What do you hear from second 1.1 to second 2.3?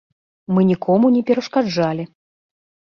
не перашкаджалі.